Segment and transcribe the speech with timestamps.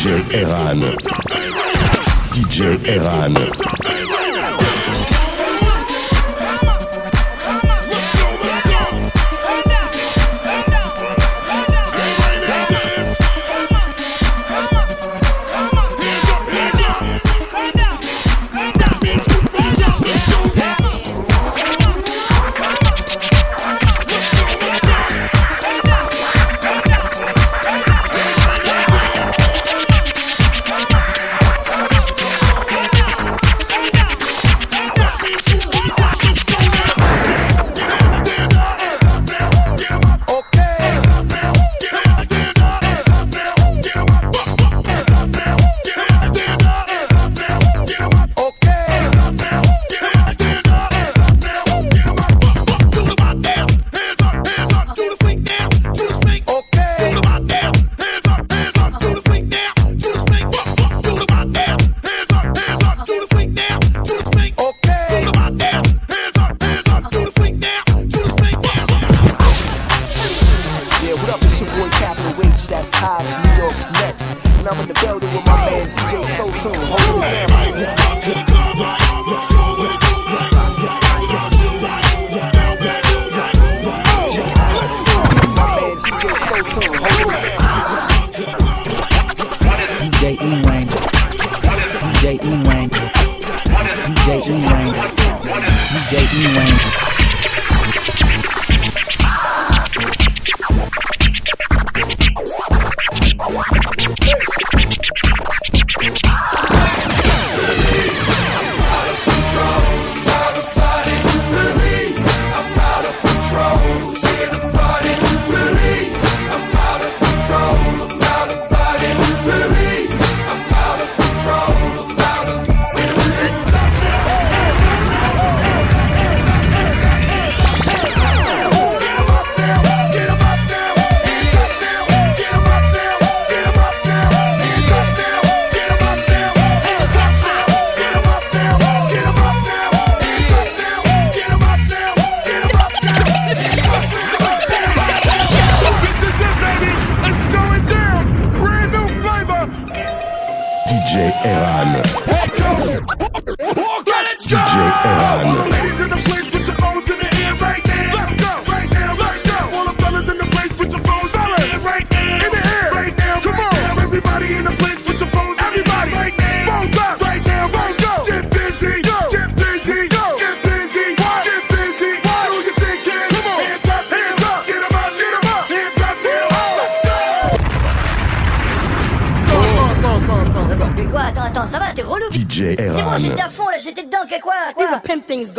[0.00, 0.80] DJ Evan.
[2.32, 4.19] DJ Evan.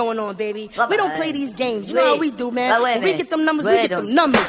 [0.01, 0.69] going on, baby.
[0.89, 1.89] We don't play these games.
[1.89, 3.01] You know how we do, man.
[3.03, 4.47] We get them numbers, we get them numbers.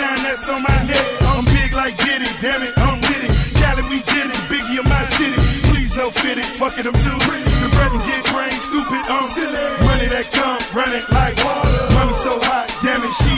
[0.00, 1.06] shine that's on my neck.
[1.30, 3.32] I'm big like Diddy, damn it, I'm with it.
[3.60, 5.36] Cali, we did it, Biggie in my city.
[5.70, 7.44] Please no fit it, fuck it, I'm too pretty.
[7.60, 9.60] The bread and get brain, stupid, I'm silly.
[9.84, 11.94] Money that come, run it like water.
[11.94, 13.34] Mommy so hot, damn it, she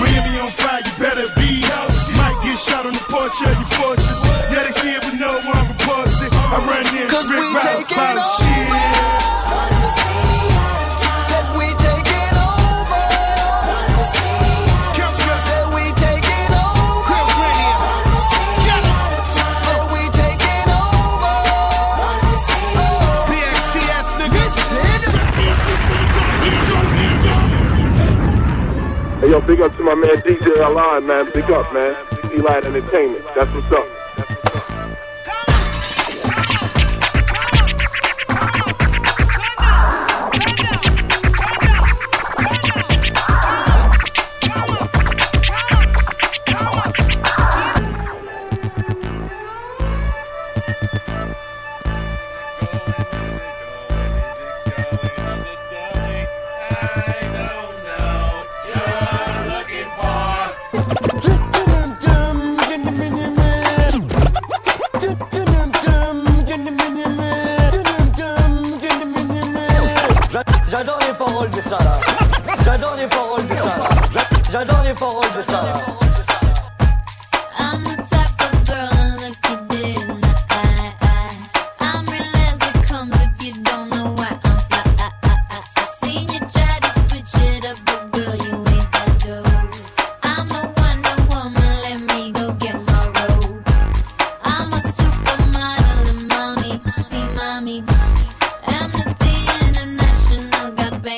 [0.00, 1.92] Miami on fire, you better be out.
[2.16, 4.20] Might get shot on the porch of your fortress.
[4.50, 6.32] Yeah, they see it, but no one reports it.
[6.32, 7.84] I run this, rip, rouse,
[8.38, 8.97] shit.
[29.48, 31.24] Big up to my man DJ Alon, man.
[31.32, 31.96] Big up, man.
[32.34, 33.24] Eli Entertainment.
[33.34, 34.07] That's what's up.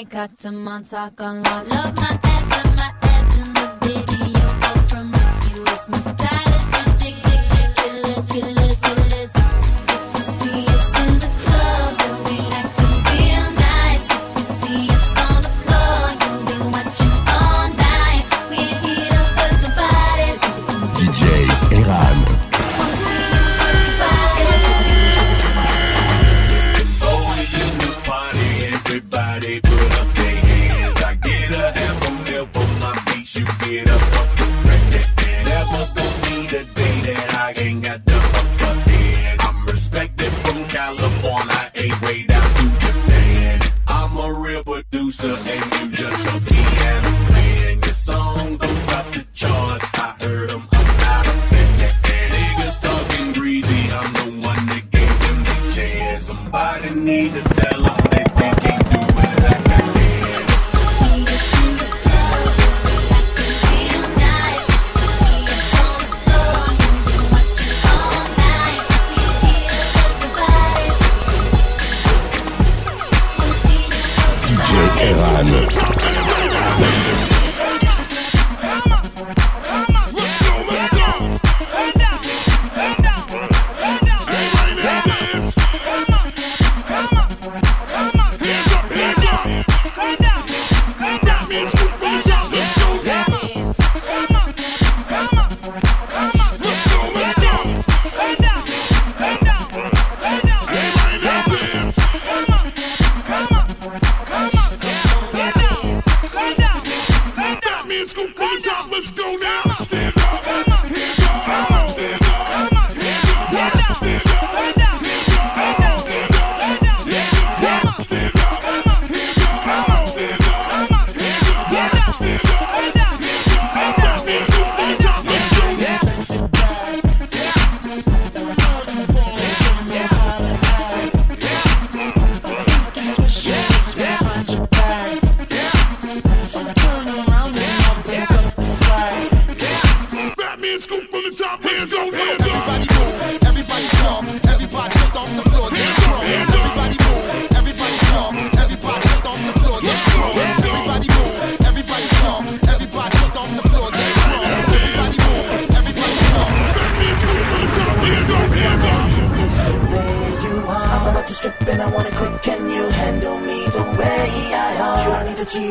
[0.01, 1.69] ain't got two months, I gone love.
[1.69, 6.30] Love my ass and my abs in the video, Both from Excuse mistake.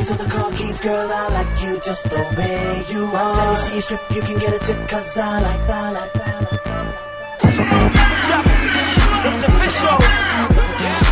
[0.10, 1.12] keys the car keys, girl.
[1.12, 3.36] I like you just the way you are.
[3.36, 6.13] Let me see you strip, you can get a tip, cause I like that, like
[6.13, 6.96] that, like that.
[9.25, 11.09] It's official.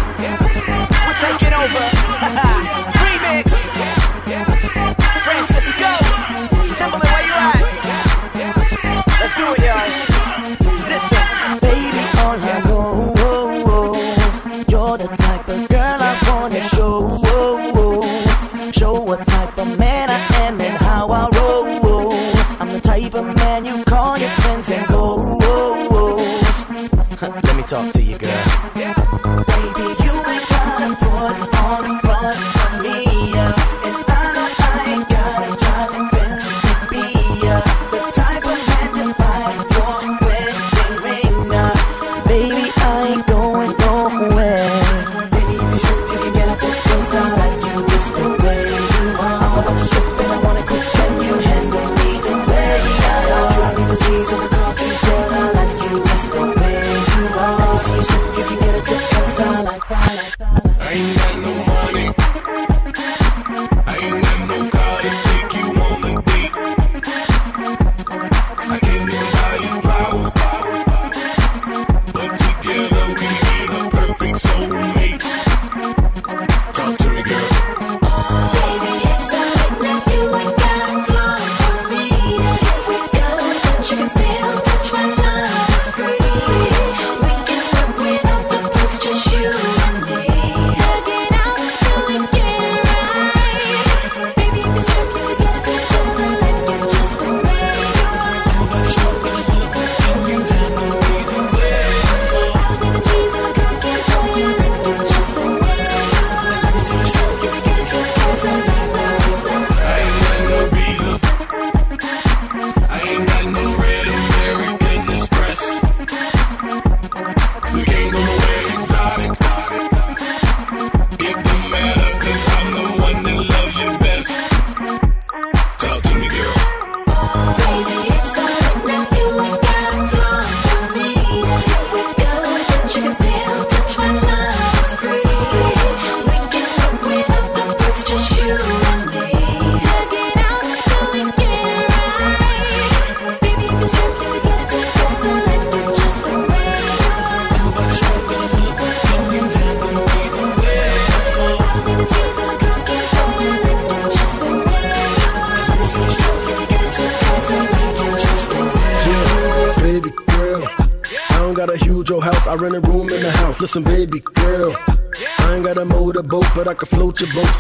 [27.68, 28.07] Talk to you,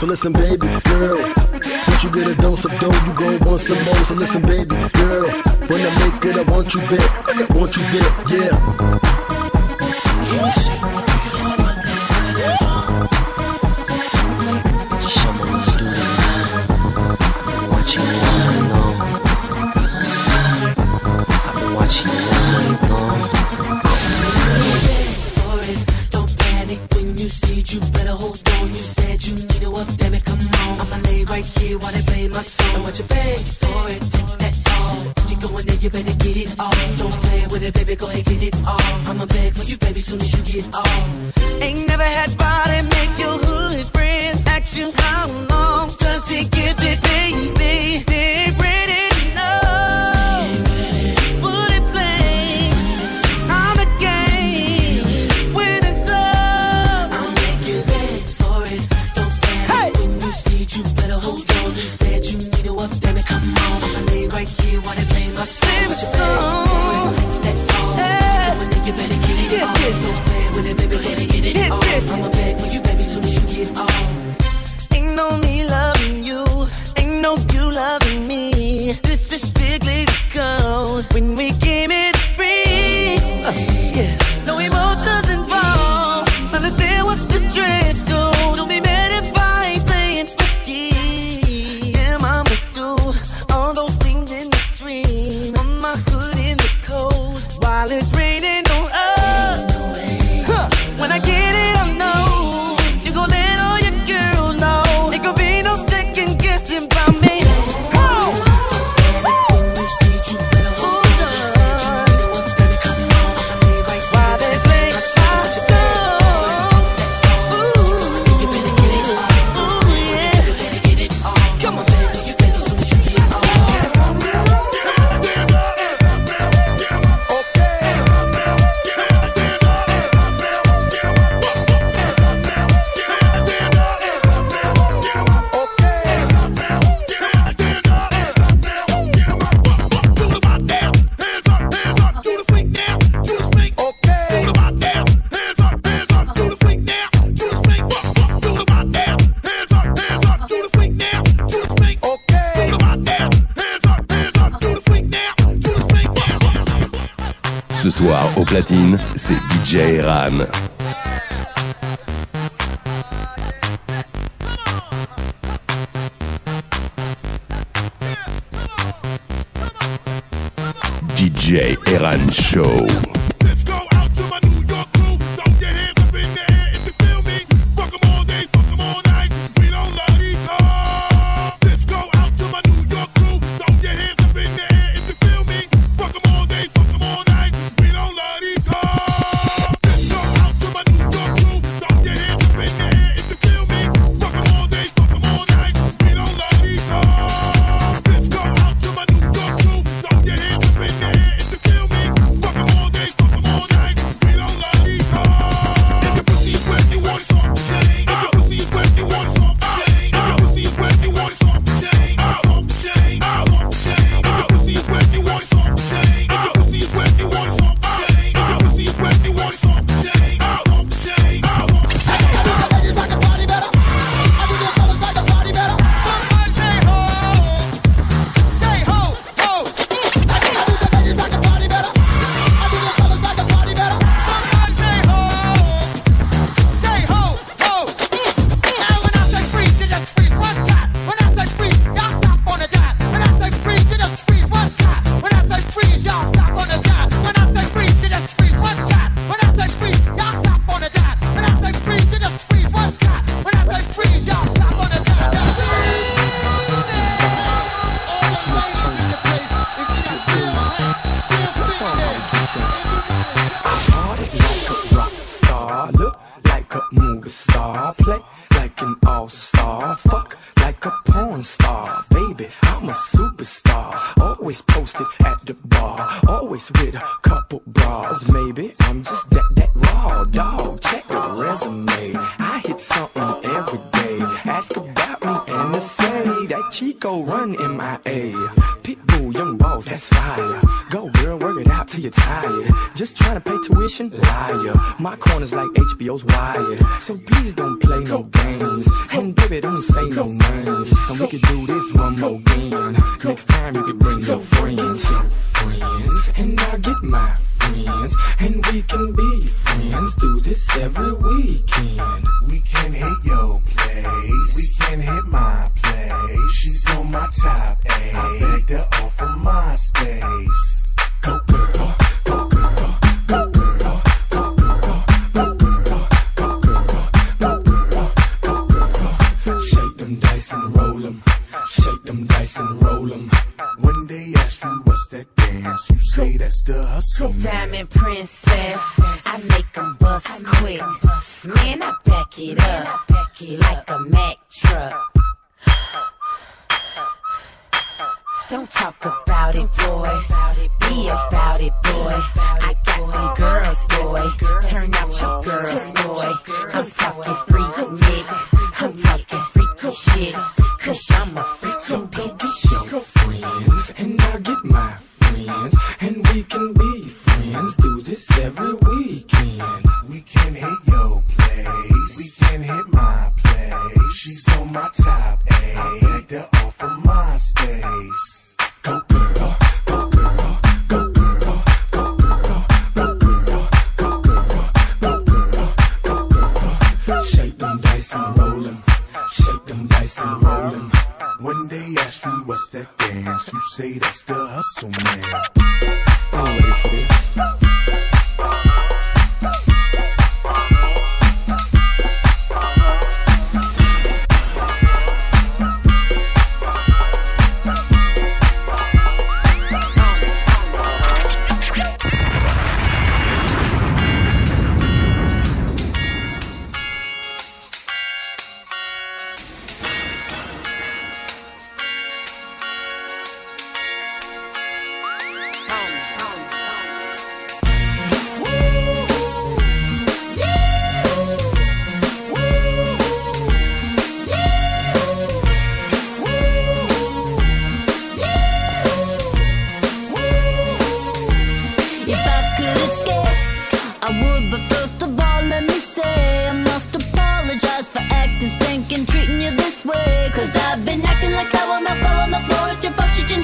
[0.08, 0.67] Listen, baby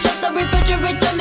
[0.03, 1.12] Just the refrigerator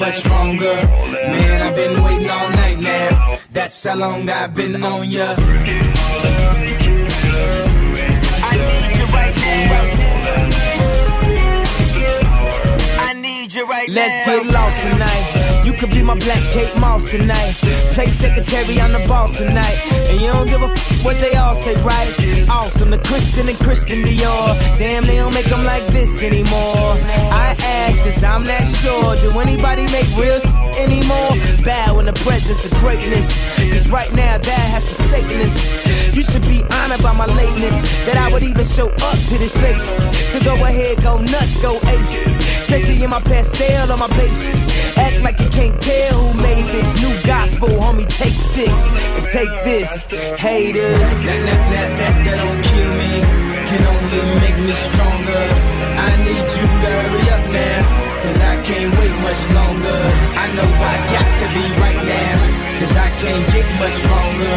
[0.00, 0.24] much.
[0.24, 5.34] Man, I've been waiting all night now, that's how long I've been on ya.
[13.88, 15.47] Let's get lost tonight.
[15.68, 17.52] You could be my black Kate Moss tonight.
[17.92, 19.76] Play secretary, I'm the boss tonight.
[20.08, 22.48] And you don't give a f- what they all say, right?
[22.48, 24.56] Awesome, the Christian and Christian Dior.
[24.78, 26.96] Damn, they don't make them like this anymore.
[27.44, 29.14] I ask, cause I'm not sure.
[29.20, 30.40] Do anybody make real
[30.78, 31.32] anymore?
[31.64, 33.26] Bow in the presence of greatness.
[33.72, 36.14] Cause right now, that has forsaken us.
[36.14, 37.76] You should be honored by my lateness.
[38.06, 39.84] That I would even show up to this place.
[40.32, 42.10] So go ahead, go nuts, go ape.
[42.64, 44.40] Especially in my pastel on my page.
[44.96, 48.06] Act like you can't tell who made this new gospel, homie.
[48.08, 50.06] Take six and take this,
[50.40, 51.00] haters.
[51.26, 53.12] That, that, that, that, that don't kill me,
[53.68, 55.77] can only make me stronger.
[58.68, 60.00] Can't wait much longer.
[60.44, 62.36] I know I got to be right now,
[62.78, 64.56] cause I can't get much longer.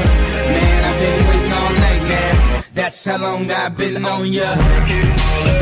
[0.52, 2.34] Man, I've been waiting all night now.
[2.74, 4.50] That's how long I've been on ya.
[4.92, 5.62] Me like.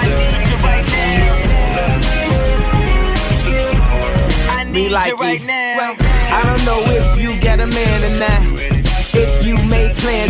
[0.00, 1.30] I need you right now.
[4.56, 5.94] I need you right now.
[6.38, 8.40] I don't know if you got a man or not.
[9.12, 10.29] If you made plans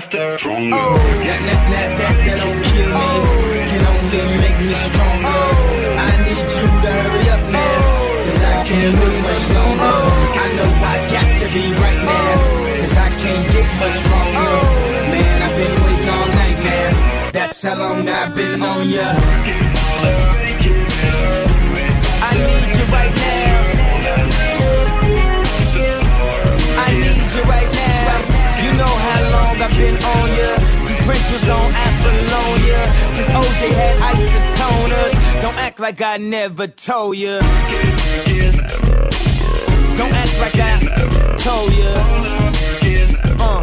[0.00, 0.76] Faster, stronger.
[0.76, 3.08] Oh, that, that, that, that, that don't kill me.
[3.68, 5.28] Can only make me stronger.
[5.28, 6.00] Oh.
[6.00, 7.60] I need you to hurry up now.
[7.60, 8.24] Oh.
[8.24, 9.92] Cause I can't wait much longer.
[9.92, 10.40] Oh.
[10.40, 12.32] I know I got to be right now.
[12.80, 14.52] Cause I can't get much stronger.
[15.12, 17.30] Man, I've been waiting all night now.
[17.32, 20.49] That's how long I've been on ya.
[29.70, 30.58] I've been on ya.
[30.86, 32.80] Since Prince was on Apollonia.
[33.14, 35.42] Since OJ had isotoners.
[35.42, 37.38] Don't act like I never told ya.
[39.96, 40.80] Don't act like I
[41.38, 41.92] told ya.
[43.38, 43.62] Uh.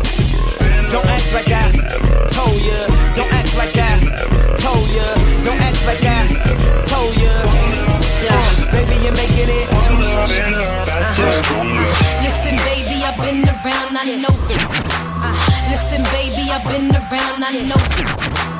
[0.91, 1.71] Don't act like I
[2.31, 2.87] told ya.
[3.15, 3.99] Don't act like I
[4.63, 5.07] told ya.
[5.43, 6.23] Don't act like I
[6.87, 7.33] told ya.
[8.29, 9.97] Uh, baby, you're making it too
[12.23, 15.06] Listen, baby, I've been around, I know.
[15.19, 15.33] Uh,
[15.69, 17.81] listen, baby, I've been around, I know.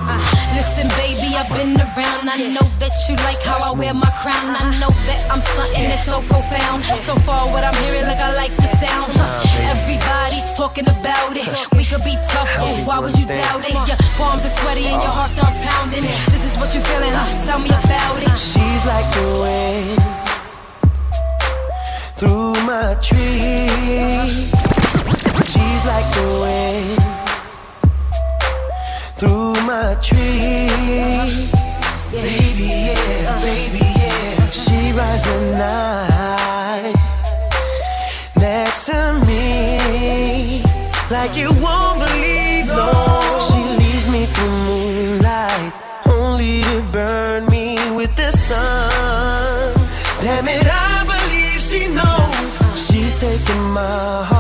[0.10, 0.20] Uh,
[0.56, 2.30] listen, baby, I've been around.
[2.30, 4.56] I know that you like how I wear my crown.
[4.56, 6.84] I know that I'm something that's so profound.
[7.04, 9.14] So far, what I'm hearing, like I like the sound.
[9.74, 11.48] Everybody's talking about it.
[11.78, 13.74] We could be tough, oh, why would you doubt it?
[13.88, 16.04] Your palms are sweaty and your heart starts pounding.
[16.32, 17.46] This is what you're feeling, huh?
[17.46, 18.34] Tell me about it.
[18.38, 20.00] She's like the wind
[22.18, 24.77] through my tree
[25.88, 27.00] like the wind
[29.18, 30.68] through my tree.
[30.92, 31.26] Yeah.
[32.12, 34.50] Baby, yeah, baby, yeah.
[34.50, 36.96] She rides the night
[38.36, 40.62] next to me,
[41.10, 42.68] like you won't believe.
[42.68, 42.92] No,
[43.48, 45.74] she leads me through moonlight,
[46.06, 49.74] only to burn me with the sun.
[50.22, 54.37] Damn it, I believe she knows she's taking my heart.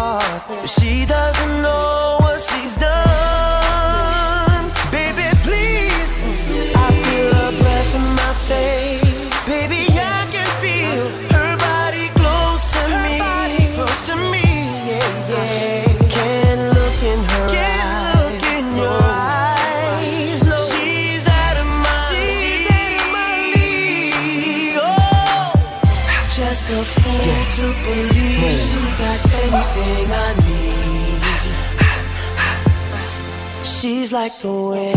[34.28, 34.96] Like the wind.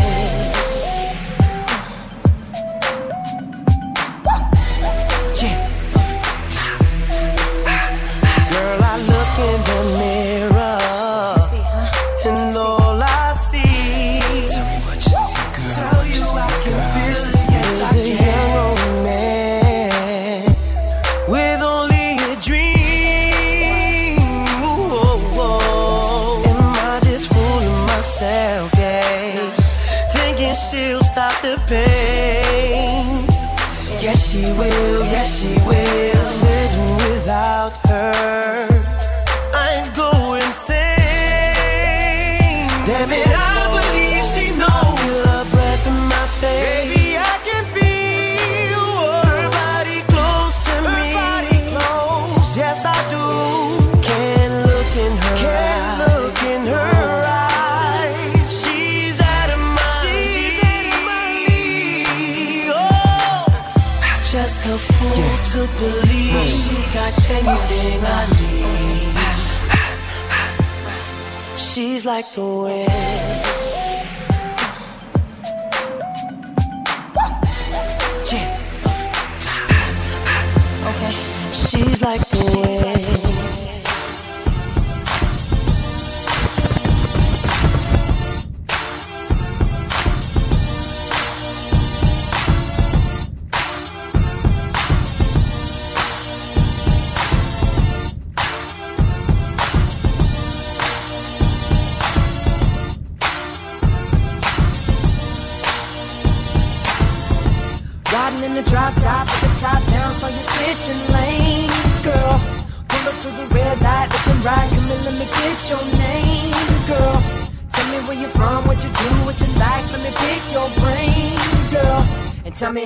[72.40, 72.89] She's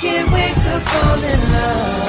[0.00, 2.08] can't wait to fall in love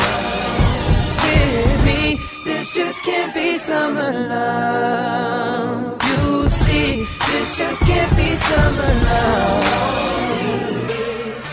[1.23, 2.19] with me.
[2.43, 5.95] This just can't be summer love.
[6.03, 9.63] You see, this just can't be summer love.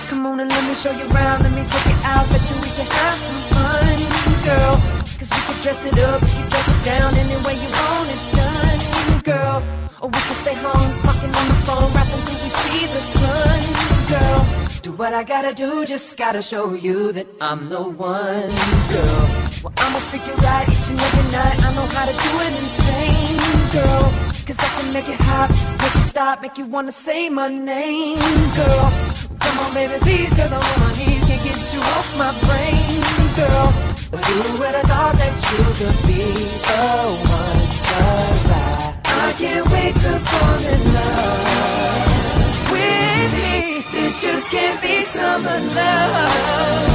[0.09, 2.57] Come on and let me show you around, let me take you out, bet you
[2.63, 3.97] we can have some fun,
[4.43, 4.75] girl.
[5.19, 8.11] Cause we can dress it up, we can dress it down any way you want
[8.11, 8.81] it done,
[9.23, 9.63] girl.
[10.01, 13.61] Or we can stay home, talking on the phone, rap until we see the sun,
[14.11, 14.64] girl.
[14.85, 18.53] Do what I gotta do, just gotta show you that I'm the one,
[18.93, 19.25] girl.
[19.65, 23.39] Well, I'ma figure out each and every night, I know how to do it insane,
[23.73, 24.05] girl.
[24.45, 25.49] Cause I can make it hot,
[25.81, 28.19] make it stop, make you wanna say my name,
[28.61, 28.93] girl.
[29.41, 33.01] Come on, baby, please, cause I'm on my knees, can't get you off my brain,
[33.41, 33.73] girl.
[34.13, 36.25] But who would have thought that you could be
[36.69, 36.85] the
[37.41, 37.65] one?
[37.89, 41.94] Cause I, I can't wait to fall in love.
[44.15, 46.87] This just can't be summer love.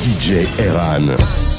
[0.00, 1.51] DJ Eran.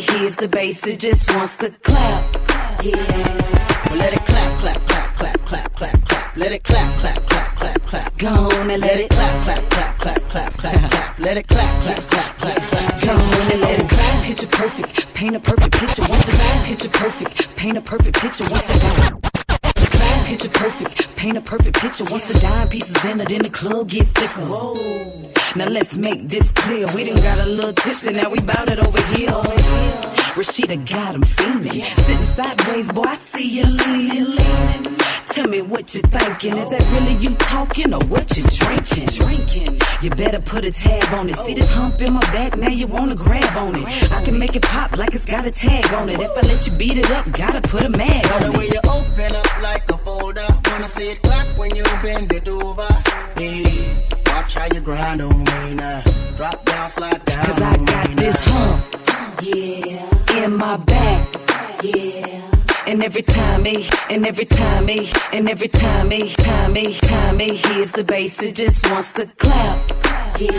[0.00, 2.34] Time it the bass, it just wants to clap,
[2.82, 3.86] yeah.
[3.88, 6.36] Well, let it clap, clap, clap, clap, clap, clap, clap.
[6.36, 8.18] Let it clap, clap, clap, clap, clap.
[8.18, 11.18] Go on and let it clap, clap, clap, clap, clap, clap, clap.
[11.18, 13.02] Let it clap, clap, clap, clap, clap.
[13.02, 14.24] Go on and let it clap.
[14.24, 16.02] Picture perfect, paint a perfect picture.
[16.08, 18.44] Once again, picture perfect, paint a perfect picture.
[18.50, 19.33] Once again.
[20.26, 22.04] Picture perfect, paint a perfect picture.
[22.04, 24.44] Once the dime pieces in the club, get thicker.
[24.46, 24.74] Whoa.
[25.56, 26.86] Now let's make this clear.
[26.94, 29.30] We done got a little tipsy, now we bout it over here.
[30.34, 31.84] Rashida got him feeling.
[31.84, 34.96] Sitting sideways, boy, I see you leaning.
[35.34, 36.56] Tell me what you're thinking.
[36.56, 39.06] Is that really you talking or what you drinking?
[39.06, 39.80] Drinking.
[40.00, 41.36] You better put a tab on it.
[41.38, 44.12] See this hump in my back, now you wanna grab on it.
[44.12, 46.20] I can make it pop like it's got a tag on it.
[46.20, 48.66] If I let you beat it up, gotta put a mag Now the on way
[48.66, 48.74] it.
[48.74, 50.46] you open up like a folder.
[50.70, 52.86] Wanna see it clap when you bend it over.
[53.34, 53.64] Hey,
[54.26, 56.00] watch how you grind on me now.
[56.36, 57.44] Drop down, slide down.
[57.44, 62.53] Cause I got this hump, yeah, in my back, yeah.
[62.86, 67.38] And every time he, and every time he, and every time he, time he, time
[67.38, 69.90] he hears the bass, it just wants to clap,
[70.38, 70.50] yeah.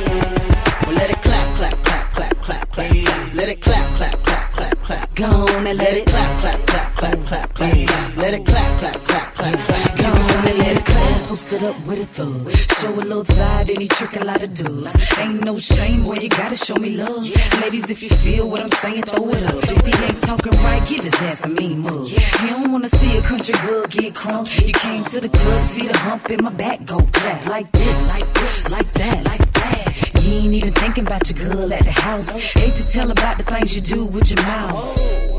[0.86, 3.36] Well, let it clap, clap, clap, clap, clap, clap.
[3.36, 5.16] Let it clap, clap, clap, clap, clap.
[5.16, 8.18] Go on and let it clap, clap, clap, clap, clap, clap.
[8.18, 9.98] Let it clap, clap, clap, clap, clap.
[9.98, 10.95] Go on and let it clap.
[11.36, 12.50] Posted up with a thug.
[12.80, 15.20] Show a little thigh, then he trick a lot of dubs.
[15.20, 17.30] Ain't no shame, boy, you gotta show me love.
[17.60, 19.56] Ladies, if you feel what I'm saying, throw it up.
[19.62, 22.08] If he ain't talking right, give his ass a mean mug.
[22.08, 24.66] You don't wanna see a country girl get crunk.
[24.66, 27.46] You came to the club, see the hump in my back, go clap.
[27.48, 30.24] Like this, like this, like that, like that.
[30.24, 32.30] You ain't even thinking about your girl at the house.
[32.30, 35.35] Hate to tell about the things you do with your mouth.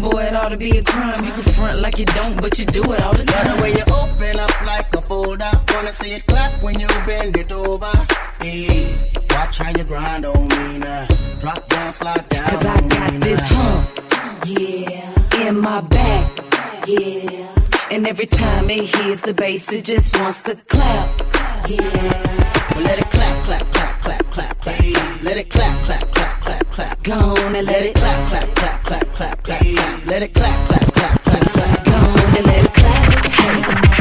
[0.00, 1.24] Boy, it ought to be a crime.
[1.24, 3.56] You can front like you don't, but you do it all the time.
[3.56, 5.50] the way you open up like a folder.
[5.74, 7.92] Wanna see it clap when you bend it over.
[8.40, 8.94] Hey,
[9.30, 11.06] watch how you grind on me now.
[11.40, 12.48] Drop down, slide down.
[12.48, 17.48] Cause I got this hump, yeah, in my back, yeah.
[17.90, 21.20] And every time it hears the bass, it just wants to clap,
[21.68, 22.74] yeah.
[22.74, 23.13] Well, let it
[24.34, 24.80] clap, clap.
[25.22, 27.02] Let it clap, clap, clap, clap, clap.
[27.04, 30.06] Go on and let it clap, clap, clap, clap, clap, clap.
[30.06, 31.84] Let it clap, clap, clap, clap, clap.
[31.84, 33.93] Go on and let it clap.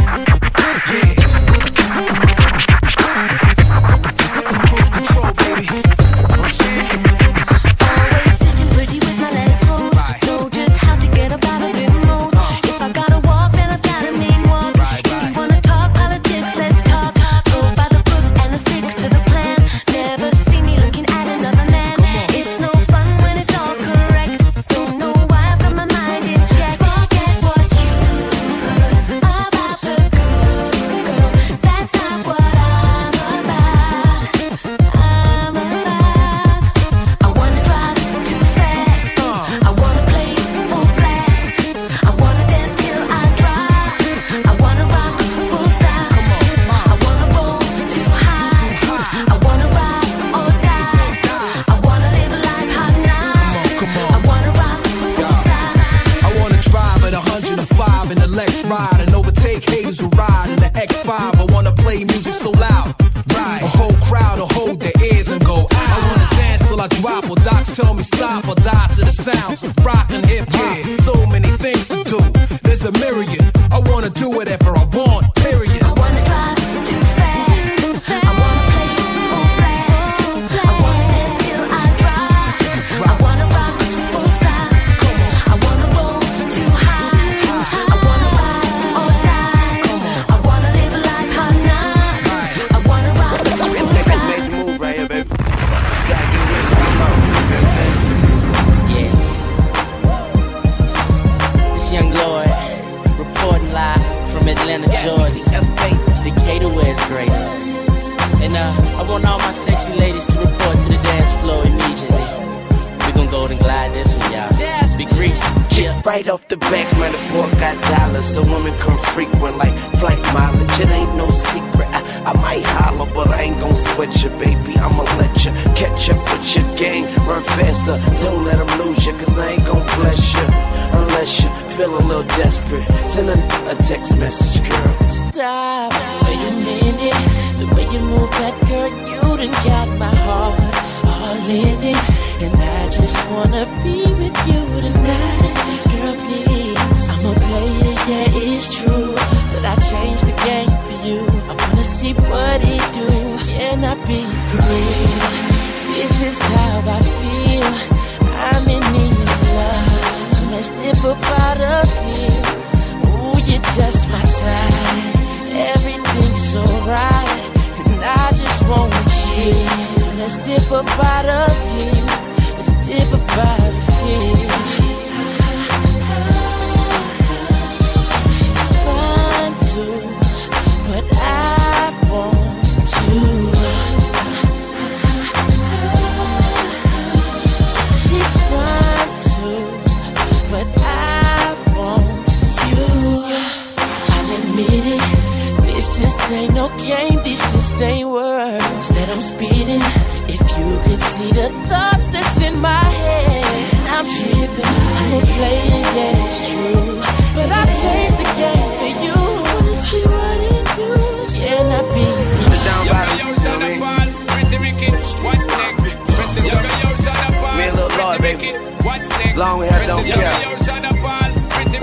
[219.35, 220.31] Long hair, don't care.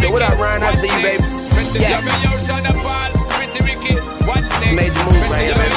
[0.01, 0.63] Yo, what up, Ryan?
[0.63, 1.23] I see you, baby.
[1.79, 2.01] Yeah.
[4.63, 5.75] It's made the move right here, baby.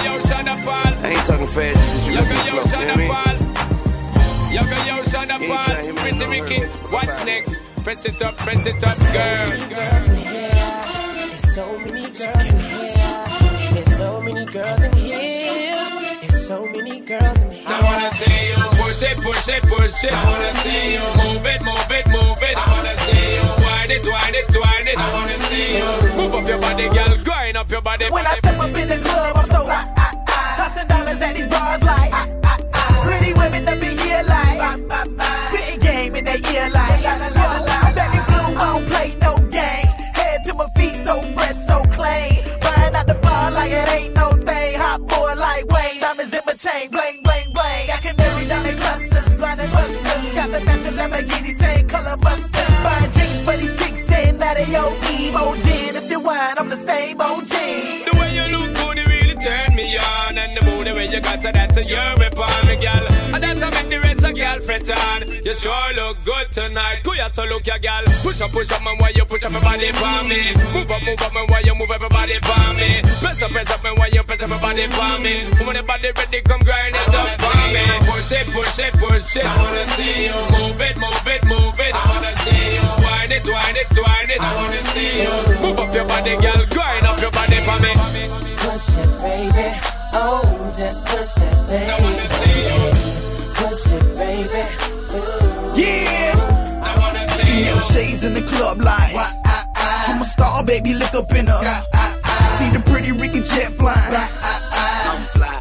[1.03, 2.63] I ain't talking fast, just you listen slow.
[2.63, 3.53] You know what I mean?
[4.53, 6.61] Yo, yo, yo, son of all, pretty Ricky,
[6.91, 7.63] what's next?
[7.83, 9.49] Press it up, press it up, girl.
[9.69, 10.39] girls in here.
[11.27, 13.73] There's so many girls in here.
[13.73, 15.75] There's so many girls in here.
[16.21, 17.65] There's so many girls in here.
[17.67, 18.62] I wanna see you
[19.23, 20.13] push it, push it.
[20.13, 22.55] I wanna see you move it, move it, move it.
[22.57, 24.97] I wanna see you wind it, wind it, wind it.
[24.99, 28.05] I wanna see you move up your body, girl, grind up your body.
[28.09, 29.87] When I step up in the club, I'm so hot.
[30.57, 32.11] Tossing dollars at these bars like
[33.03, 34.59] pretty women that be here like
[35.47, 39.33] spitting game in their ear like yo, I'm back in blue, I don't play no
[39.49, 39.93] games.
[40.19, 42.43] Head to my feet, so fresh, so clean.
[42.61, 44.79] Buying out the bar like it ain't no thing.
[44.79, 47.22] Hot boy like Wayne, diamonds in my chain, bling.
[50.63, 52.65] Got matching Lamborghini, same color buster.
[52.83, 55.35] Buying drinks for these chicks, saying that they OE.
[55.35, 57.47] OG, if you wine, I'm the same OG.
[57.47, 60.37] The way you look good, it really turn me on.
[60.37, 63.12] And the mood, the way you got to that, to your upon me, girl.
[64.43, 65.21] Girl fret on.
[65.45, 67.03] You sure look good tonight.
[67.03, 68.03] Go ya, so look ya, girl.
[68.23, 70.41] Push up, push up, man, why you push up body for me?
[70.75, 72.89] Move up, move up, man, why you move everybody for me?
[73.23, 75.33] Press up, press up, man, why you press up your body for me?
[75.63, 77.83] When the body ready, come grind it up for me.
[78.03, 79.45] Push it, push it, push it.
[79.45, 81.93] I wanna see you move it, move it, move it.
[81.95, 84.41] I wanna see you wind it, wind it, wind it.
[84.43, 86.61] I wanna see you move up your body, girl.
[86.67, 87.91] Grind up your body for me.
[88.59, 89.69] Push it, baby.
[90.13, 93.32] Oh, just push that thing.
[93.73, 94.63] Push it, baby.
[95.81, 96.35] Yeah.
[97.37, 100.93] Chanel shades in the club like I'm a star, baby.
[100.93, 101.83] Look up in her.
[102.57, 103.97] See the pretty Ricky jet flying.
[103.97, 105.59] I'm fly.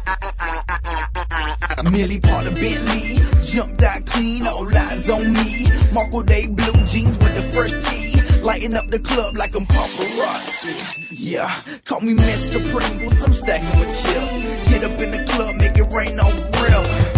[1.89, 5.67] Millie part of Bentley, jumped out clean, all eyes on me.
[5.91, 11.07] Marco Day blue jeans with the fresh tee, lighting up the club like I'm paparazzi.
[11.09, 11.51] Yeah,
[11.85, 12.61] call me Mr.
[12.71, 14.69] Pringles, I'm stacking with chips.
[14.69, 17.12] Get up in the club, make it rain on real.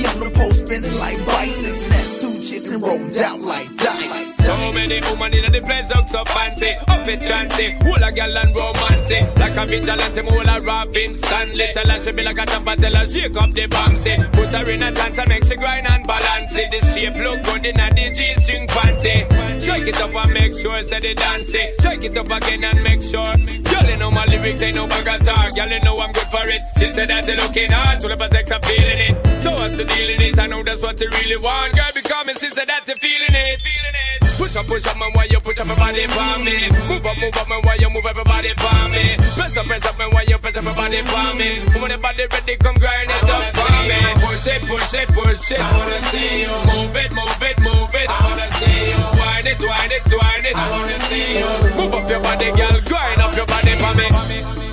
[0.00, 4.36] She on the post spinning like bison, snatch chicks and rolled out like dice.
[4.36, 8.36] So many women in the place look so fancy, up it chancy, whole a gal
[8.36, 9.38] and romantic.
[9.38, 11.68] Like a vigilante, whole a rap instantly.
[11.72, 14.32] Tell her she be like a jumper, tell her shake up the bouncy.
[14.32, 16.70] Put her in a dance and make she grind and balance it.
[16.72, 19.60] The shape look good in a the G-string panty.
[19.62, 21.50] Shake it up and make sure say the dance.
[21.50, 23.36] Shake it up again and make sure.
[23.36, 25.54] Girl, you know my lyrics ain't no bag of talk.
[25.54, 26.62] Girl, you know I'm good for it.
[26.74, 29.42] Since that you looking hard, to the sex I'm feeling it.
[29.42, 30.38] So what's the deal in it?
[30.38, 31.74] I know that's what you really want.
[31.74, 32.00] Girl, be
[32.40, 33.60] since say that you feeling it.
[33.60, 34.18] Feeling it.
[34.40, 36.56] Push up, push up, man, why you push up your body for me?
[36.88, 39.20] Move up, move up, man, why you move everybody for me?
[39.36, 41.60] Press up, press up, man, why you press up your body for me?
[41.76, 44.00] When the body ready, come grind it up for me.
[44.24, 45.60] Push it, push it, push it.
[45.60, 48.08] I wanna see you move it, move it, move it.
[48.08, 50.56] I wanna see you wind it, wind it, wind it.
[50.56, 54.08] I wanna see you move up your body, girl, grind up your body for me.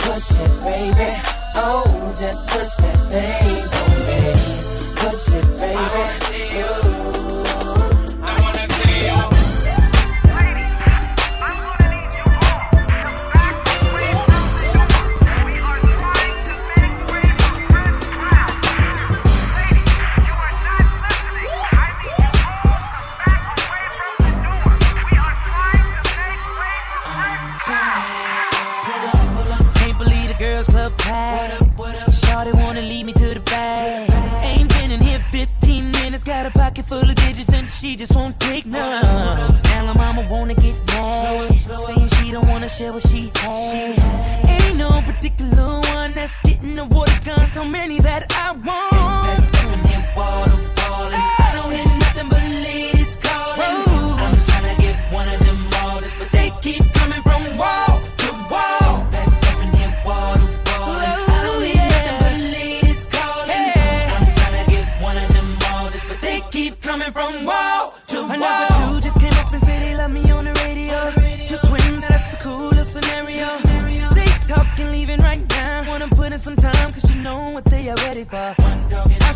[0.07, 1.11] Push it, baby.
[1.59, 4.23] Oh, just push that thing for me.
[5.03, 6.37] Push it, baby.
[6.57, 6.96] Can't
[37.79, 39.03] She just won't take none.
[39.03, 43.97] Now her mama wanna get mad, saying she don't wanna share what she has.
[44.49, 47.45] Ain't no particular one that's getting the water gun.
[47.53, 48.97] So many that I want.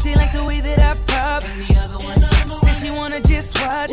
[0.02, 1.43] she like the way that I pop.
[1.43, 3.91] And the other one, Said she wanna just watch.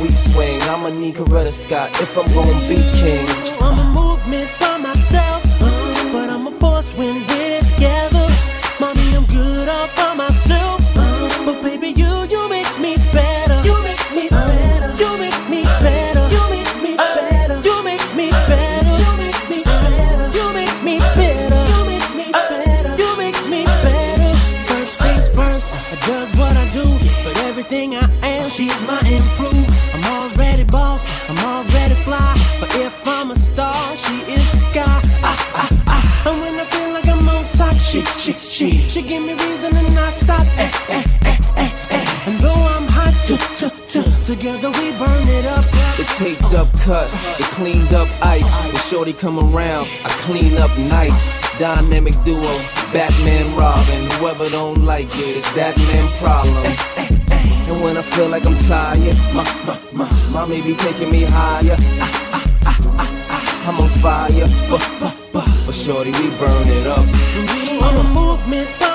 [0.00, 1.16] We swing, I'ma need
[1.52, 3.57] Scott if I'm gonna be king.
[45.98, 48.44] The taped up cut, the cleaned up ice.
[48.66, 51.58] When shorty come around, I clean up nice.
[51.58, 52.58] Dynamic duo,
[52.92, 54.10] Batman Robin.
[54.12, 56.64] Whoever don't like it, it's that man problem.
[57.68, 61.76] And when I feel like I'm tired, my, my, my, mommy be taking me higher.
[63.66, 67.04] I'm on fire, but, but, but, but shorty, we burn it up.
[67.82, 68.87] I'm a movement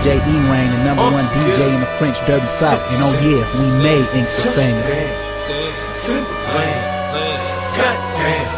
[0.00, 2.80] rockin' with DJ E-Wayne, the number one DJ in the French Dirty South.
[2.92, 4.86] And oh yeah, we made Ink the famous.
[6.00, 6.84] Simple land.
[7.76, 8.48] Goddamn.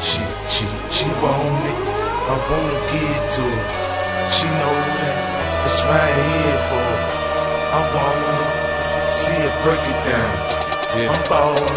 [0.00, 1.76] She, she, she want it.
[2.28, 3.64] I wanna give it to her.
[4.32, 5.16] She know that
[5.64, 7.00] it's right here for her.
[7.72, 8.36] I wanna
[9.06, 11.10] See her break it down.
[11.14, 11.75] I'm ballin'.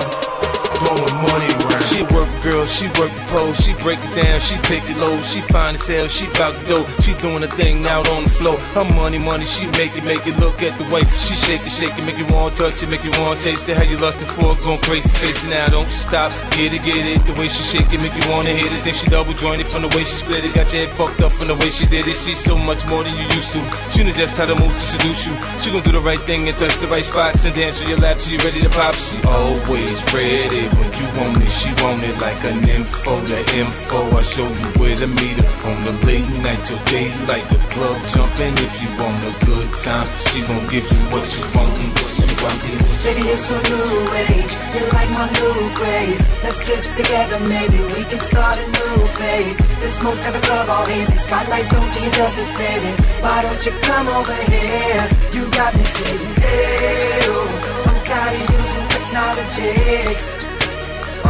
[2.70, 6.07] She work the pole, she break it down, she take it low, she find hell,
[6.07, 8.57] she bout to go, she doing a thing out on the floor.
[8.78, 11.72] Her money, money, she make it, make it look at the way she shake it,
[11.72, 13.78] shake it, make you want to touch it, make you want to taste it.
[13.78, 17.26] How you lustin' for it, going crazy, facing now, don't stop, get it, get it.
[17.26, 18.84] The way she shake it, make you wanna hit it.
[18.84, 21.32] Then she double jointed from the way she split it, got your head fucked up
[21.32, 22.15] from the way she did it.
[22.15, 23.61] She's so much more than you used to.
[23.91, 25.34] She knows just how to move to seduce you.
[25.59, 27.99] She gon' do the right thing and touch the right spots and dance on your
[27.99, 28.95] lap till you ready to pop.
[28.95, 31.49] She always ready when you want it.
[31.49, 33.99] She want it like an info, the info.
[34.18, 37.45] I show you where to meet her on the late night till daylight.
[37.49, 40.07] The club jumping if you want a good time.
[40.30, 41.72] She gon' give you what you want.
[41.99, 42.60] What you want.
[43.03, 43.91] Baby, it's so new
[44.28, 44.53] age.
[44.76, 46.24] You like my new craze.
[46.43, 49.57] Let's get together, maybe we can start a new phase.
[49.80, 51.16] This smoke's got the club all hazy.
[51.18, 52.91] Spotlights don't do you justice, baby.
[53.24, 55.03] Why don't you come over here?
[55.34, 60.39] You got me hey, oh, I'm tired of using technology.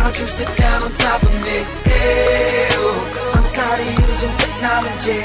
[0.10, 1.58] Don't you sit down on top of me?
[1.86, 2.66] Hey,
[3.38, 5.22] I'm tired of using technology.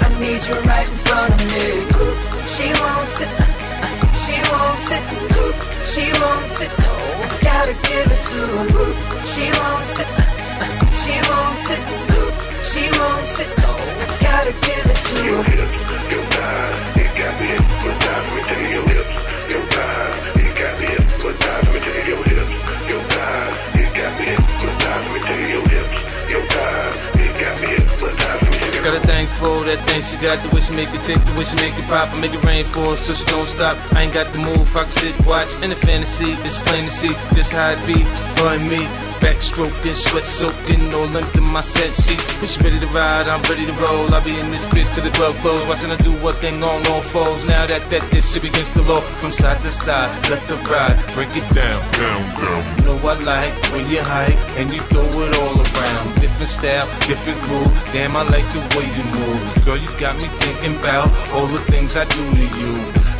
[0.00, 1.84] I need you right in front of me.
[2.48, 3.28] She won't sit,
[4.24, 5.04] she won't sit,
[5.92, 8.88] she won't sit, so I gotta give it to her.
[9.28, 10.08] She won't sit,
[11.04, 11.82] she won't sit,
[12.72, 15.28] she won't sit, so I gotta give it to her.
[15.28, 15.84] Your you your lips.
[16.32, 18.28] Thighs, it got me hypnotized.
[18.32, 19.12] Me you your hips.
[19.52, 21.68] Your thighs, it got me hypnotized.
[21.68, 22.35] Me you your hips.
[23.76, 24.82] Your got me hypnotized.
[24.86, 25.66] Let me tell you
[28.86, 31.34] Got a thing for that thing she got the way she make it tick, the
[31.34, 33.74] way she make it pop, and make it rain for her so she don't stop.
[33.98, 36.38] I ain't got the move, I can sit, watch in the fantasy.
[36.46, 38.06] It's plain to see just how it be,
[38.38, 38.86] her and me.
[39.26, 42.22] Back stroking, sweat soaking, all under my set sheet.
[42.38, 44.06] When she ready to ride, I'm ready to roll.
[44.14, 46.86] I'll be in this bitch till the club close, watching her do what thing on
[46.86, 47.42] all foes.
[47.48, 50.96] Now that that this shit against the law, from side to side, let the ride,
[51.14, 52.62] break it down, down, down.
[52.78, 56.06] You know I like when you hype and you throw it all around.
[56.22, 57.72] Different style, different groove.
[57.92, 59.42] Damn, I like the way you move.
[59.64, 62.72] Girl, you got me thinking about all the things I do to you.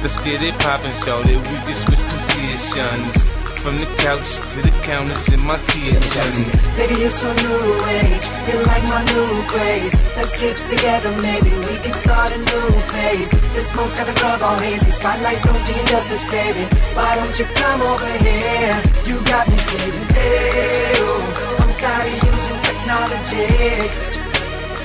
[0.02, 1.38] Let's get it poppin', shout it.
[1.50, 3.45] We can switch positions.
[3.66, 6.30] From the couch to the counters in my kitchen.
[6.78, 7.66] Baby, you're so new
[7.98, 8.26] age.
[8.46, 9.98] You're like my new craze.
[10.14, 13.32] Let's get together, maybe we can start a new phase.
[13.32, 14.88] The smoke's got the club all hazy.
[14.92, 16.62] Spotlights don't do you justice, baby.
[16.94, 18.78] Why don't you come over here?
[19.02, 23.50] You got me saying, hey, oh, I'm tired of using technology.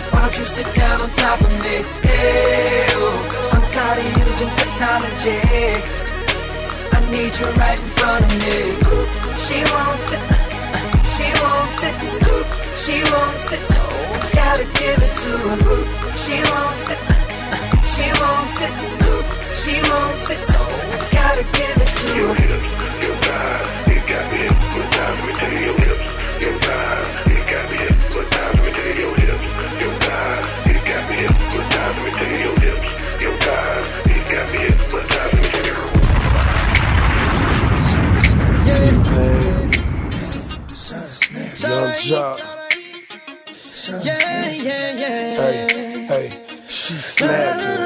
[0.10, 1.86] Why don't you sit down on top of me?
[2.02, 6.11] Hey, oh, I'm tired of using technology.
[6.94, 8.58] I need you right in front of me.
[9.46, 10.24] She won't sit,
[11.14, 11.96] she won't sit,
[12.84, 13.62] she won't sit.
[13.72, 13.82] So
[14.39, 15.80] gotta give it to her.
[16.24, 17.00] She won't sit,
[17.94, 18.74] she won't sit,
[19.62, 20.39] she won't sit.
[20.52, 20.60] So
[21.18, 22.42] gotta give it to Your her.
[22.42, 22.74] hips,
[23.04, 25.18] your thighs, it got me hypnotized.
[25.18, 26.06] Let me tell you your hips,
[26.44, 28.56] your thighs, it got me hypnotized.
[28.56, 29.21] Let me tell you your hips,
[41.72, 42.36] Young.
[44.04, 45.32] Yeah, yeah, yeah.
[45.40, 46.28] Hey, hey,
[46.68, 47.80] she snapping.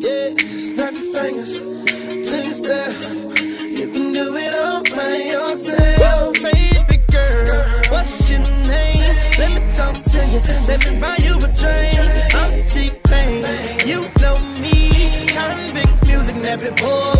[0.00, 0.32] Yeah,
[0.64, 1.52] snap your fingers,
[2.26, 2.92] please there.
[3.68, 7.64] You can do it all by yourself, baby girl.
[7.90, 9.14] What's your name?
[9.38, 10.40] Let me talk to you.
[10.66, 12.34] Let me buy you a drink.
[12.34, 13.44] I'm T-Pain.
[13.86, 14.74] You know me.
[15.36, 17.15] Konvict music, Nappy Boy.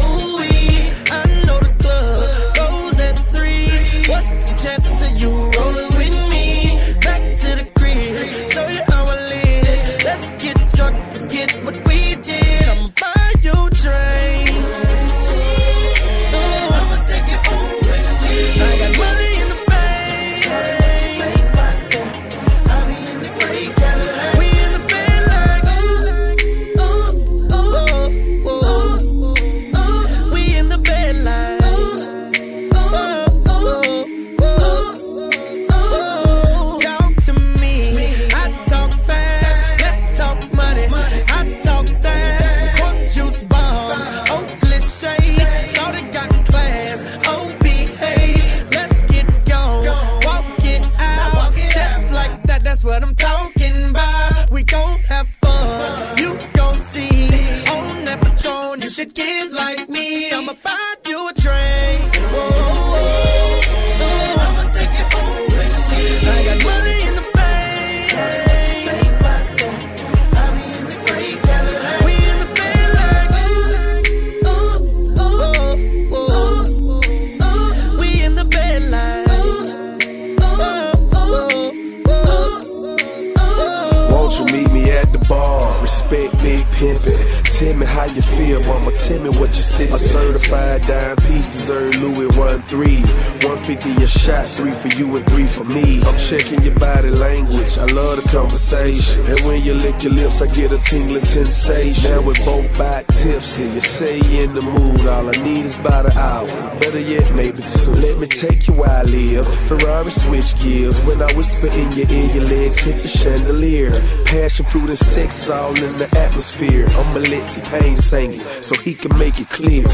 [101.50, 102.10] Sensation.
[102.10, 103.64] Now we're both back tipsy.
[103.64, 105.06] You say you're in the mood.
[105.06, 106.46] All I need is about an hour.
[106.80, 107.90] Better yet, maybe two.
[107.90, 109.46] Let me take you where I live.
[109.68, 111.00] Ferrari switch gears.
[111.06, 113.90] When I whisper in your ear, your legs hit the chandelier.
[114.24, 116.86] Passion fruit and sex all in the atmosphere.
[116.88, 119.84] I'ma let T-Pain sing it so he can make it clear.